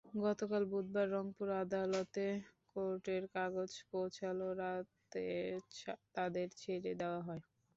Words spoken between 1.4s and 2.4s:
আদালতে